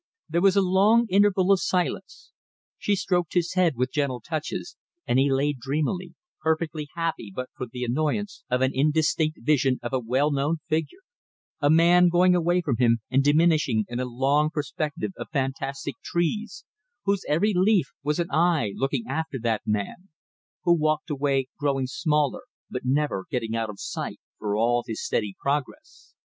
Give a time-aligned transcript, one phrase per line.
[0.27, 2.31] There was a long interval of silence.
[2.79, 7.67] She stroked his head with gentle touches, and he lay dreamily, perfectly happy but for
[7.71, 11.03] the annoyance of an indistinct vision of a well known figure;
[11.59, 16.65] a man going away from him and diminishing in a long perspective of fantastic trees,
[17.05, 20.09] whose every leaf was an eye looking after that man,
[20.63, 22.41] who walked away growing smaller,
[22.71, 26.15] but never getting out of sight for all his steady progress.